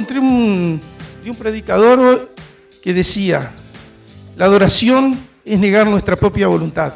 [0.00, 0.80] encontré un,
[1.22, 2.30] de un predicador
[2.82, 3.52] que decía,
[4.34, 6.94] la adoración es negar nuestra propia voluntad.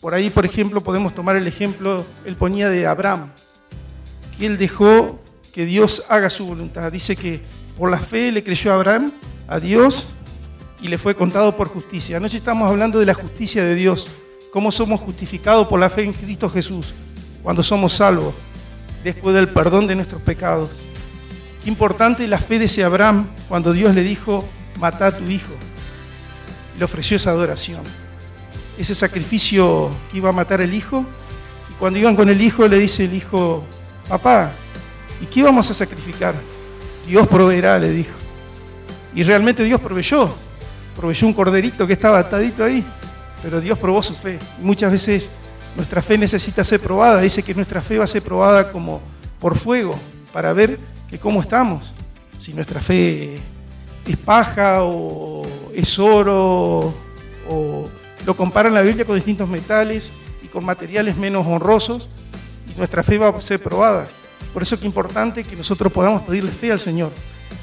[0.00, 3.30] Por ahí, por ejemplo, podemos tomar el ejemplo, él ponía de Abraham,
[4.38, 5.18] que él dejó
[5.52, 6.92] que Dios haga su voluntad.
[6.92, 7.40] Dice que
[7.76, 9.10] por la fe le creyó Abraham,
[9.48, 10.12] a Dios,
[10.80, 12.18] y le fue contado por justicia.
[12.18, 14.06] Anoche estamos hablando de la justicia de Dios,
[14.52, 16.94] cómo somos justificados por la fe en Cristo Jesús,
[17.42, 18.32] cuando somos salvos,
[19.02, 20.70] después del perdón de nuestros pecados.
[21.62, 24.48] Qué importante la fe de ese Abraham cuando Dios le dijo,
[24.78, 25.52] mata a tu hijo.
[26.78, 27.82] Le ofreció esa adoración.
[28.78, 31.04] Ese sacrificio que iba a matar el hijo.
[31.70, 33.64] Y cuando iban con el hijo, le dice el hijo,
[34.08, 34.52] papá,
[35.20, 36.34] ¿y qué vamos a sacrificar?
[37.06, 38.12] Dios proveerá, le dijo.
[39.14, 40.32] Y realmente Dios proveyó.
[40.94, 42.84] Proveyó un corderito que estaba atadito ahí.
[43.42, 44.38] Pero Dios probó su fe.
[44.60, 45.30] Y muchas veces
[45.74, 47.20] nuestra fe necesita ser probada.
[47.20, 49.00] Dice que nuestra fe va a ser probada como
[49.40, 49.98] por fuego
[50.32, 50.78] para ver
[51.10, 51.94] que cómo estamos.
[52.38, 53.36] Si nuestra fe
[54.06, 55.42] es paja o
[55.74, 56.94] es oro
[57.48, 57.84] o
[58.24, 62.08] lo comparan la Biblia con distintos metales y con materiales menos honrosos
[62.72, 64.08] y nuestra fe va a ser probada.
[64.52, 67.10] Por eso es importante que nosotros podamos pedirle fe al Señor.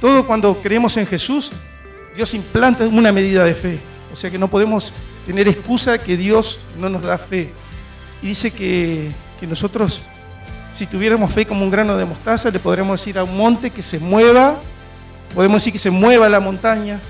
[0.00, 1.52] Todo cuando creemos en Jesús,
[2.14, 3.80] Dios implanta una medida de fe.
[4.12, 4.92] O sea que no podemos
[5.26, 7.50] tener excusa que Dios no nos da fe.
[8.22, 10.02] Y dice que, que nosotros
[10.76, 13.82] si tuviéramos fe como un grano de mostaza, le podríamos decir a un monte que
[13.82, 14.60] se mueva,
[15.34, 17.00] podemos decir que se mueva la montaña.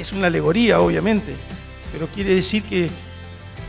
[0.00, 1.36] Es una alegoría, obviamente,
[1.92, 2.90] pero quiere decir que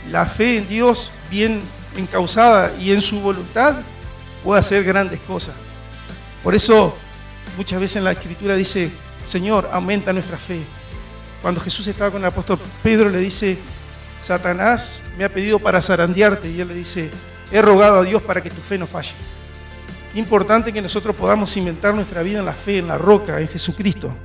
[0.09, 1.61] la fe en Dios, bien
[1.95, 3.75] encausada y en su voluntad,
[4.44, 5.53] puede hacer grandes cosas.
[6.41, 6.97] Por eso
[7.56, 8.89] muchas veces en la escritura dice,
[9.25, 10.64] Señor, aumenta nuestra fe.
[11.44, 13.59] Cuando Jesús estaba con el apóstol Pedro le dice,
[14.22, 17.11] Satanás me ha pedido para zarandearte y él le dice,
[17.52, 19.13] he rogado a Dios para que tu fe no falle.
[20.16, 24.16] Importante que nosotros podamos cimentar nuestra vida en la fe, en la roca, en Jesucristo.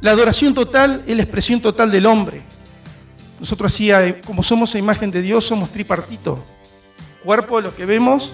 [0.00, 2.42] La adoración total es la expresión total del hombre.
[3.38, 3.90] Nosotros así,
[4.24, 6.44] como somos a imagen de Dios, somos tripartito.
[7.24, 8.32] Cuerpo, lo que vemos,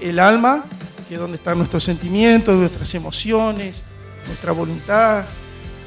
[0.00, 0.64] el alma,
[1.08, 3.84] que es donde están nuestros sentimientos, nuestras emociones,
[4.26, 5.24] nuestra voluntad.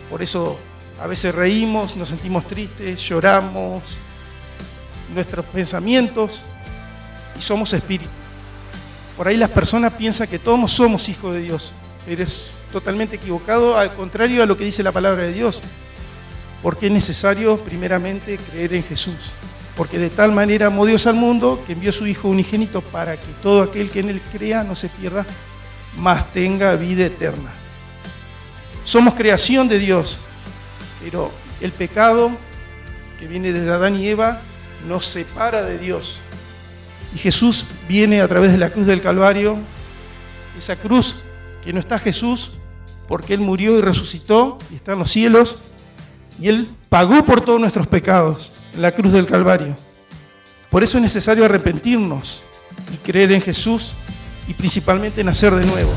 [0.10, 0.60] Por eso
[1.00, 3.84] a veces reímos, nos sentimos tristes, lloramos,
[5.14, 6.42] nuestros pensamientos
[7.42, 8.12] somos espíritu.
[9.18, 11.74] Por ahí las personas piensan que todos somos hijos de Dios.
[12.08, 15.62] Eres totalmente equivocado, al contrario a lo que dice la palabra de Dios.
[16.64, 19.32] Porque es necesario primeramente creer en Jesús.
[19.76, 23.18] Porque de tal manera amó Dios al mundo que envió a su Hijo unigénito para
[23.18, 25.26] que todo aquel que en él crea no se pierda,
[25.98, 27.52] mas tenga vida eterna.
[28.84, 30.18] Somos creación de Dios,
[31.04, 31.32] pero
[31.62, 32.32] el pecado
[33.20, 34.42] que viene desde Adán y Eva
[34.88, 36.20] nos separa de Dios.
[37.14, 39.58] Y Jesús viene a través de la cruz del Calvario,
[40.58, 41.24] esa cruz
[41.64, 42.52] que no está Jesús,
[43.08, 45.58] porque Él murió y resucitó y está en los cielos,
[46.40, 49.76] y Él pagó por todos nuestros pecados en la cruz del Calvario.
[50.70, 52.42] Por eso es necesario arrepentirnos
[52.94, 53.94] y creer en Jesús
[54.48, 55.92] y principalmente nacer de nuevo.